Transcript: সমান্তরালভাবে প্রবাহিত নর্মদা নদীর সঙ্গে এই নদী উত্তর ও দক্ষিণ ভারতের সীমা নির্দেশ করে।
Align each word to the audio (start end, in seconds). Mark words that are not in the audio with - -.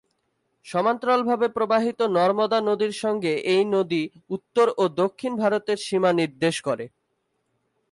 সমান্তরালভাবে 0.65 1.47
প্রবাহিত 1.49 1.99
নর্মদা 2.17 2.59
নদীর 2.61 2.93
সঙ্গে 3.03 3.33
এই 3.53 3.63
নদী 3.75 4.03
উত্তর 4.29 4.67
ও 4.77 4.83
দক্ষিণ 5.01 5.31
ভারতের 5.35 5.77
সীমা 5.77 6.11
নির্দেশ 6.13 6.55
করে। 6.61 6.85